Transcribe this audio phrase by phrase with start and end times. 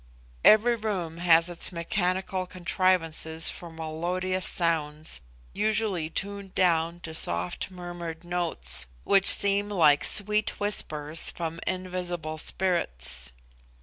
[0.43, 5.21] Every room has its mechanical contrivances for melodious sounds,
[5.53, 13.31] usually tuned down to soft murmured notes, which seem like sweet whispers from invisible spirits.